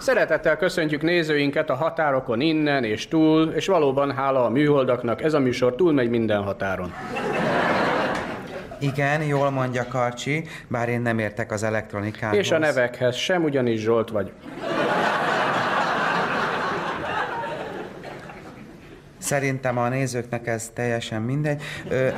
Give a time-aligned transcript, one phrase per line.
[0.00, 5.38] Szeretettel köszöntjük nézőinket a határokon innen és túl, és valóban hála a műholdaknak ez a
[5.38, 6.92] műsor túlmegy minden határon.
[8.78, 12.38] Igen, jól mondja Karcsi, bár én nem értek az elektronikához.
[12.38, 14.32] És a nevekhez sem, ugyanis Zsolt vagy.
[19.18, 21.62] Szerintem a nézőknek ez teljesen mindegy.
[21.88, 22.08] Ö,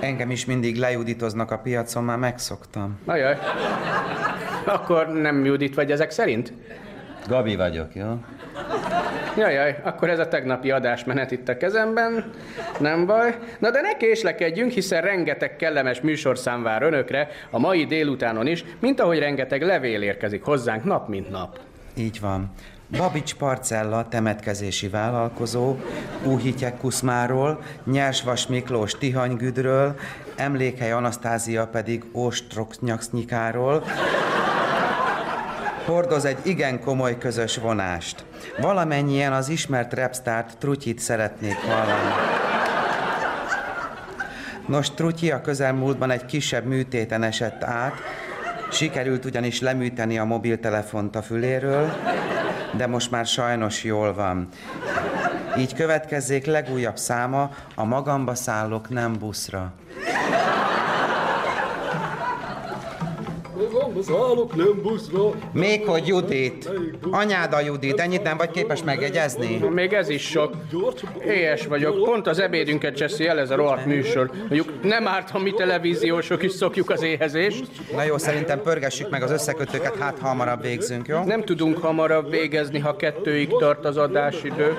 [0.00, 2.98] engem is mindig lejudítoznak a piacon, már megszoktam.
[3.06, 3.38] Ajaj.
[4.64, 6.52] Akkor nem Judit vagy ezek szerint?
[7.28, 8.18] Gabi vagyok, jó?
[9.36, 12.30] Jajaj, akkor ez a tegnapi adásmenet itt a kezemben.
[12.78, 13.36] Nem baj.
[13.58, 19.00] Na de ne késlekedjünk, hiszen rengeteg kellemes műsorszám vár önökre a mai délutánon is, mint
[19.00, 21.58] ahogy rengeteg levél érkezik hozzánk nap mint nap.
[21.96, 22.52] Így van.
[22.96, 25.76] Babics Parcella, temetkezési vállalkozó,
[26.24, 29.94] Úhityek Kuszmáról, Nyersvas Miklós Tihanygüdről,
[30.36, 33.84] Emlékhely Anasztázia pedig Óstroknyaksznyikáról,
[35.90, 38.24] hordoz egy igen komoly közös vonást.
[38.60, 42.14] Valamennyien az ismert repstárt Trutyit szeretnék hallani.
[44.66, 47.94] Nos, Trutyi a közelmúltban egy kisebb műtéten esett át,
[48.70, 51.92] sikerült ugyanis leműteni a mobiltelefont a füléről,
[52.76, 54.48] de most már sajnos jól van.
[55.58, 59.72] Így következzék legújabb száma, a magamba szállok nem buszra.
[64.02, 65.30] Szállok nem buszra.
[65.52, 66.70] Még hogy Judit.
[67.10, 69.56] Anyád a Judit, ennyit nem vagy képes megjegyezni?
[69.56, 70.54] Még ez is sok.
[71.26, 72.04] Éhes vagyok.
[72.04, 74.30] Pont az ebédünket cseszi el ez a rohadt műsor.
[74.38, 77.64] Mondjuk nem árt, ha mi televíziósok is szokjuk az éhezést.
[77.94, 81.22] Na jó, szerintem pörgessük meg az összekötőket, hát ha hamarabb végzünk, jó?
[81.24, 84.76] Nem tudunk hamarabb végezni, ha kettőig tart az adásidő.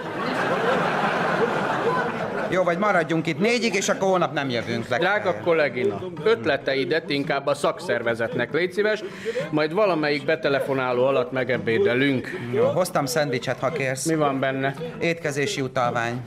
[2.52, 4.98] Jó, vagy maradjunk itt négyig, és akkor holnap nem jövünk le.
[4.98, 9.04] Drága kollégina, ötleteidet inkább a szakszervezetnek légy szíves,
[9.50, 12.40] majd valamelyik betelefonáló alatt megebédelünk.
[12.54, 14.06] Jó, hoztam szendvicset, ha kérsz.
[14.06, 14.76] Mi van benne?
[15.00, 16.22] Étkezési utalvány.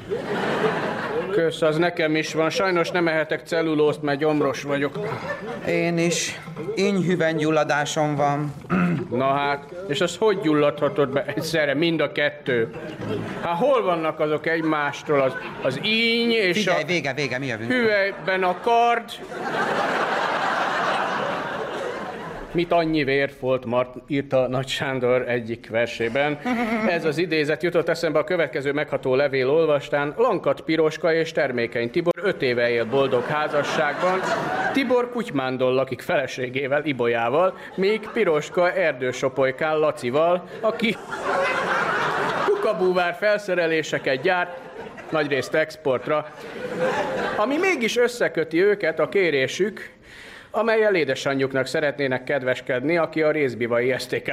[1.34, 2.50] Kösz, az nekem is van.
[2.50, 4.98] Sajnos nem ehetek cellulózt, mert gyomros vagyok.
[5.68, 6.40] Én is.
[6.74, 8.54] Inhüven gyulladásom van.
[9.10, 12.74] Na hát, és az hogy gyulladhatod be egyszerre, mind a kettő?
[13.42, 17.70] Hát hol vannak azok egymástól, az, az íny és Figyelj, a vége, vége, mi jövünk.
[17.72, 19.04] hüvelyben a kard?
[22.54, 26.38] Mit annyi vér volt, Mart, írta Nagy Sándor egyik versében.
[26.88, 30.14] Ez az idézet jutott eszembe a következő megható levél olvastán.
[30.16, 34.20] Lankat Piroska és termékeny Tibor öt éve él boldog házasságban.
[34.72, 40.96] Tibor kutymándon lakik feleségével, Ibolyával, míg Piroska erdősopolykán Lacival, aki
[42.46, 44.58] kukabúvár felszereléseket gyárt,
[45.10, 46.26] nagyrészt exportra,
[47.36, 49.93] ami mégis összeköti őket a kérésük,
[50.54, 54.32] amelyel édesanyjuknak szeretnének kedveskedni, aki a részbivai STK.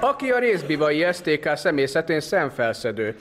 [0.00, 3.16] Aki a részbivai STK személyzetén szemfelszedő.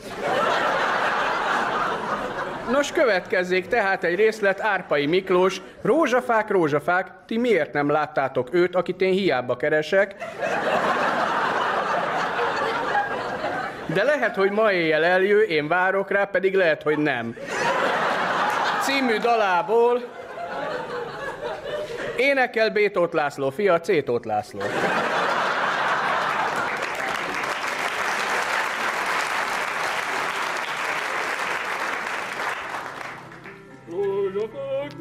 [2.71, 9.01] Nos, következzék tehát egy részlet Árpai Miklós, Rózsafák, rózsafák, ti miért nem láttátok őt, akit
[9.01, 10.15] én hiába keresek?
[13.94, 17.35] De lehet, hogy ma éjjel eljő, én várok rá, pedig lehet, hogy nem.
[18.88, 20.02] Című dalából
[22.18, 22.92] énekel B.
[22.92, 24.03] Tóth László fia, C.
[24.03, 24.59] Tóth László.
[33.90, 34.92] Rózsafák,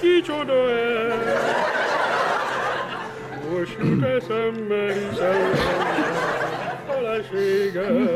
[0.00, 1.14] Kicsoda ez?
[3.50, 5.50] Most jut eszembe, hiszen
[6.86, 8.08] feleségem.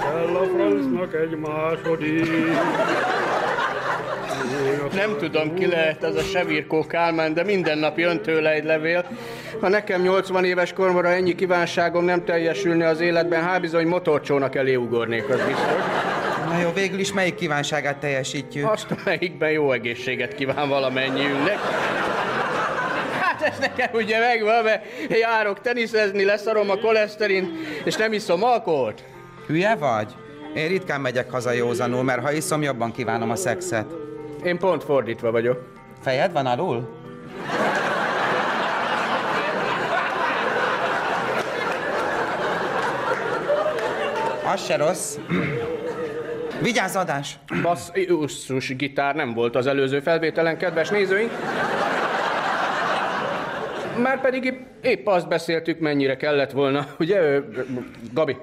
[0.00, 2.56] Kell a francnak egy második.
[4.92, 9.04] Nem tudom, ki lehet az a Sevirkó Kálmán, de minden nap jön tőle egy levél.
[9.60, 14.74] Ha nekem 80 éves koromra ennyi kívánságom nem teljesülne az életben, hát bizony motorcsónak elé
[14.74, 15.82] ugornék, az biztos.
[16.48, 18.70] Na jó, végül is melyik kívánságát teljesítjük?
[18.70, 21.58] Azt, amelyikben jó egészséget kíván valamennyiünknek.
[23.20, 27.50] Hát ez nekem ugye megvan, mert járok teniszezni, leszarom a koleszterint,
[27.84, 29.04] és nem iszom alkoholt.
[29.46, 30.14] Hülye vagy?
[30.54, 33.86] Én ritkán megyek haza józanul, mert ha iszom, jobban kívánom a szexet.
[34.44, 35.72] Én pont fordítva vagyok.
[36.02, 36.88] Fejed van alul?
[44.54, 45.16] Az se rossz.
[46.62, 47.38] Vigyázz, adás!
[47.62, 51.30] Basszus gitár nem volt az előző felvételen, kedves nézőink.
[54.02, 57.40] Már pedig épp, azt beszéltük, mennyire kellett volna, ugye,
[58.12, 58.36] Gabi?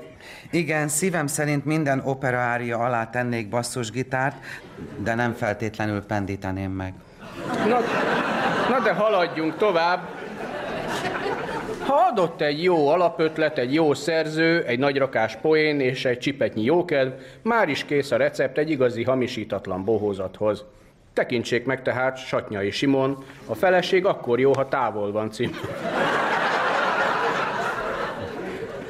[0.52, 4.36] Igen, szívem szerint minden opera ária alá tennék basszusgitárt,
[4.98, 6.94] de nem feltétlenül pendíteném meg.
[7.68, 7.80] Na,
[8.70, 10.10] na de haladjunk tovább.
[11.86, 17.12] Ha adott egy jó alapötlet, egy jó szerző, egy nagyrakás poén és egy csipetnyi jókedv,
[17.42, 20.66] már is kész a recept egy igazi hamisítatlan bohózathoz.
[21.14, 25.52] Tekintsék meg tehát Satnyai Simon, a feleség akkor jó, ha távol van cím.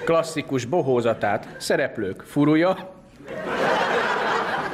[0.04, 2.94] Klasszikus bohózatát, szereplők Furuja,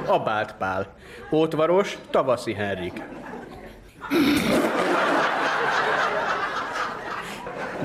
[0.05, 0.95] Abált Pál,
[1.31, 3.03] Ótvaros, Tavaszi Henrik.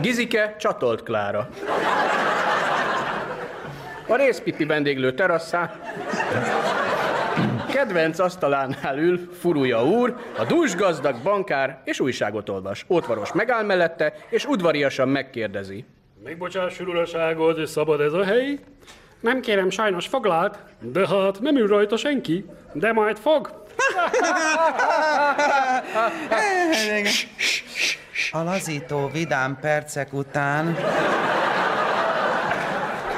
[0.02, 1.48] Gizike, Csatolt Klára.
[4.06, 5.70] A részpipi vendéglő terasszán
[7.70, 12.84] kedvenc asztalánál ül Furuja úr, a dúsgazdag bankár és újságot olvas.
[12.88, 15.84] Ótvaros megáll mellette, és udvariasan megkérdezi.
[16.24, 18.58] Megbocsáss, uraságot, szabad ez a hely?
[19.20, 20.58] Nem kérem, sajnos foglalt.
[20.80, 22.44] De hát nem ül rajta senki.
[22.72, 23.50] De majd fog.
[28.34, 30.76] A lazító vidám percek után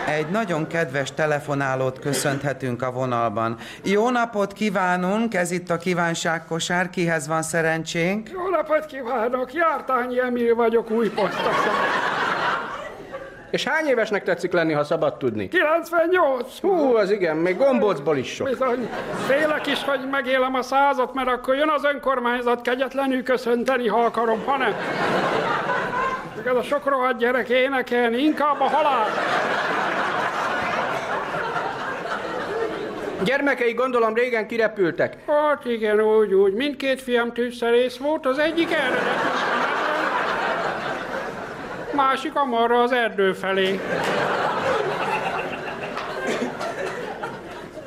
[0.07, 3.57] egy nagyon kedves telefonálót köszönhetünk a vonalban.
[3.83, 8.31] Jó napot kívánunk, ez itt a kívánságkosár, kihez van szerencsénk?
[8.31, 12.14] Jó napot kívánok, Jártányi Emil vagyok új posztosan.
[13.55, 15.49] És hány évesnek tetszik lenni, ha szabad tudni?
[15.49, 16.61] 98.
[16.61, 18.49] Hú, az igen, még gombócból is sok.
[18.49, 18.89] Bizony,
[19.27, 24.45] félek is, hogy megélem a százat, mert akkor jön az önkormányzat kegyetlenül köszönteni, ha akarom,
[24.45, 24.75] ha nem.
[26.37, 29.07] Meg ez a sok rohadt gyerek énekelni, inkább a halál.
[33.25, 35.17] Gyermekei gondolom régen kirepültek.
[35.27, 36.53] Hát igen, úgy, úgy.
[36.53, 39.01] Mindkét fiam tűzszerész volt, az egyik erre
[41.95, 43.81] másik amarra az erdő felé.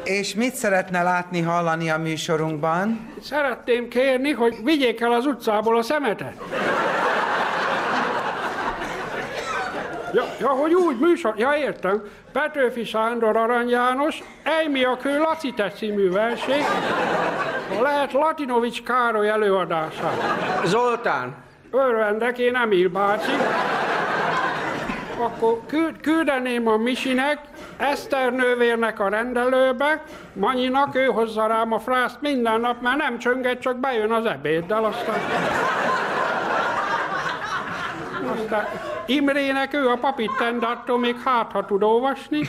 [0.04, 3.10] És mit szeretne látni, hallani a műsorunkban?
[3.22, 6.34] Szeretném kérni, hogy vigyék el az utcából a szemetet.
[10.14, 12.04] Ja, ja, hogy úgy műsor, ja értem.
[12.32, 16.64] Petőfi Sándor Arany János, Ejmi a kő Laci című verség,
[17.82, 20.22] lehet Latinovics Károly előadását.
[20.66, 21.36] Zoltán,
[21.72, 23.32] Örvendek, én Emil bácsi.
[25.20, 27.40] Akkor küld, küldeném a Misinek,
[27.78, 30.04] Eszter nővérnek a rendelőbe,
[30.34, 34.86] Manyinak, ő hozza rám a frászt minden nap, mert nem csönget, csak bejön az ebéddel,
[34.86, 35.20] aztán...
[38.38, 38.68] Aztán
[39.06, 42.42] Imrének, ő a papit attól még hát, ha tud olvasni.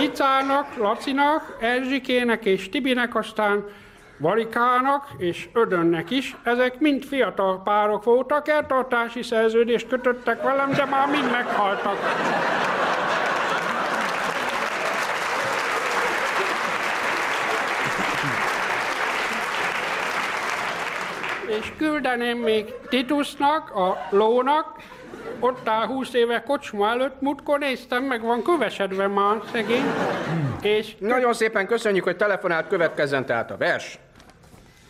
[0.00, 3.64] Icának, Lacinak, Erzsikének és Tibinek, aztán
[4.18, 11.10] Varikának és Ödönnek is, ezek mind fiatal párok voltak, eltartási szerződést kötöttek velem, de már
[11.10, 11.96] mind meghaltak.
[21.60, 24.76] És küldeném még Titusnak, a lónak,
[25.40, 29.84] ott áll 20 éve kocsma előtt, mutkor néztem, meg van kövesedve már szegény.
[30.62, 33.98] És nagyon szépen köszönjük, hogy telefonált, következzen tehát a vers.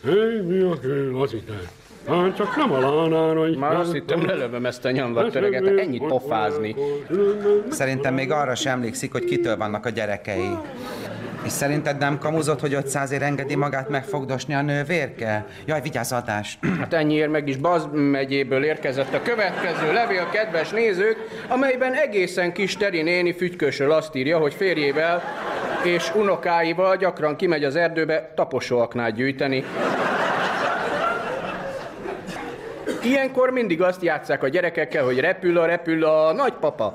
[0.03, 1.67] Hé, mi a kő, lazitán?
[2.07, 3.57] Hát csak nem a lánán, hogy...
[3.57, 6.75] Már azt hittem, lelövöm ezt a nyomvat töreget, ennyit pofázni.
[7.69, 10.49] Szerintem még arra sem emlékszik, hogy kitől vannak a gyerekei.
[11.45, 15.45] És szerinted nem kamuzott, hogy 500 ér engedi magát megfogdosni a nővérke?
[15.65, 16.59] Jaj, vigyázz adás!
[16.79, 22.77] Hát ennyiért meg is Baz megyéből érkezett a következő levél, kedves nézők, amelyben egészen kis
[22.77, 25.23] Teri néni fügykösről azt írja, hogy férjével
[25.87, 29.63] és unokáival gyakran kimegy az erdőbe taposóaknál gyűjteni.
[33.03, 36.93] Ilyenkor mindig azt játszák a gyerekekkel, hogy repül a repül a nagypapa.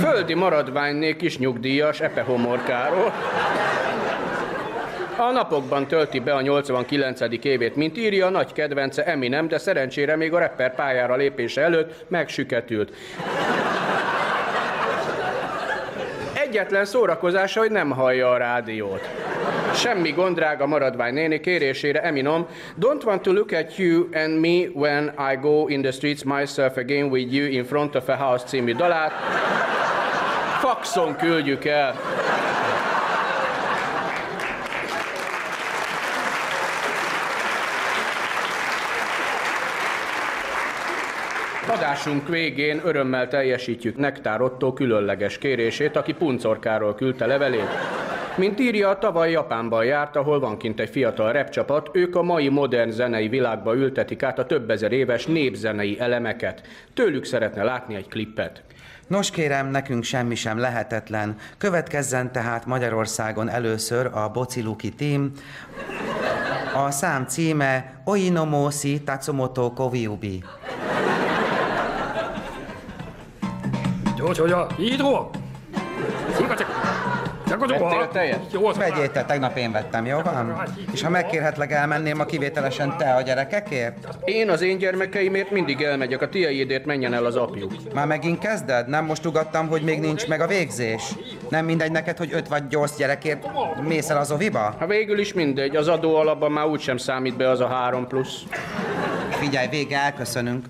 [0.00, 3.12] Földi maradványnék is nyugdíjas epehomorkáról.
[5.18, 7.20] A napokban tölti be a 89.
[7.42, 12.92] évét, mint írja, nagy kedvence Eminem, de szerencsére még a rapper pályára lépése előtt megsüketült.
[16.56, 19.08] Egyetlen szórakozása, hogy nem hallja a rádiót.
[19.74, 22.46] Semmi gond, drága maradvány néni, kérésére Eminom.
[22.80, 26.76] Don't want to look at you and me when I go in the streets myself
[26.76, 29.12] again with you in front of a house című dalát.
[30.60, 31.94] Faxon küldjük el.
[41.68, 47.68] Adásunk végén örömmel teljesítjük Nektár Otto különleges kérését, aki puncorkáról küldte levelét.
[48.36, 52.90] Mint írja, tavaly Japánban járt, ahol van kint egy fiatal repcsapat, ők a mai modern
[52.90, 56.62] zenei világba ültetik át a több ezer éves népzenei elemeket.
[56.94, 58.62] Tőlük szeretne látni egy klippet.
[59.06, 61.36] Nos kérem, nekünk semmi sem lehetetlen.
[61.58, 65.32] Következzen tehát Magyarországon először a Bociluki Team.
[66.74, 70.42] A szám címe Oinomosi Tatsumoto Koviubi.
[74.25, 75.31] ちょちょちょいいとこ
[76.37, 76.91] ちょちょちょちょ
[77.67, 78.39] Vettél tejet?
[78.51, 80.63] Jó, Vegyél tegnap én vettem, jó van?
[80.93, 84.07] És ha megkérhetlek, elmenném a kivételesen te a gyerekekért?
[84.23, 87.71] Én az én gyermekeimért mindig elmegyek, a tiédért menjen el az apjuk.
[87.93, 88.87] Már megint kezded?
[88.87, 91.15] Nem most ugattam, hogy még nincs meg a végzés?
[91.49, 93.47] Nem mindegy neked, hogy öt vagy nyolc gyerekért
[93.81, 94.75] mész el az oviba?
[94.79, 98.43] Ha végül is mindegy, az adó alapban már úgysem számít be az a három plusz.
[99.29, 100.65] Figyelj, vége, elköszönünk.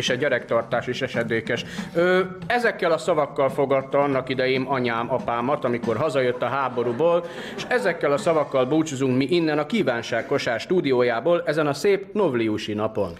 [0.00, 1.64] és a gyerektartás is esedékes.
[1.94, 7.24] Ö, ezekkel a szavakkal fogadta annak idején anyám apámat, amikor hazajött a háborúból,
[7.56, 12.74] és ezekkel a szavakkal búcsúzunk mi innen a Kívánság Kosár stúdiójából ezen a szép novliusi
[12.74, 13.12] napon.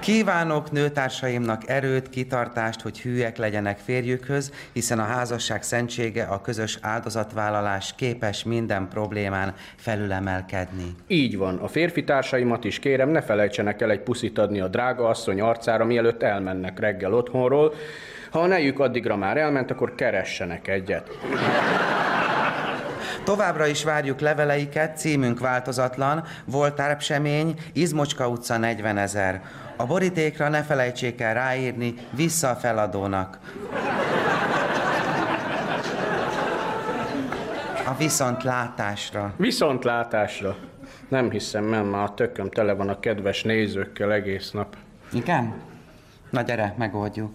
[0.00, 7.94] Kívánok nőtársaimnak erőt, kitartást, hogy hűek legyenek férjükhöz, hiszen a házasság szentsége, a közös áldozatvállalás
[7.96, 10.94] képes minden problémán felülemelkedni.
[11.06, 15.08] Így van, a férfi társaimat is kérem, ne felejtsenek el egy puszit adni a drága
[15.08, 17.74] asszony arcára, mielőtt elmennek reggel otthonról.
[18.30, 21.10] Ha a nejük addigra már elment, akkor keressenek egyet.
[23.24, 29.42] Továbbra is várjuk leveleiket, címünk változatlan, Voltárp Semény, Izmocska utca 40 ezer.
[29.76, 33.38] A borítékra ne felejtsék el ráírni vissza a feladónak.
[37.86, 39.34] A viszontlátásra.
[39.36, 40.56] Viszontlátásra.
[41.08, 44.76] Nem hiszem, nem, már a tököm tele van a kedves nézőkkel egész nap.
[45.12, 45.54] Igen?
[46.30, 47.30] Na gyere, megoldjuk.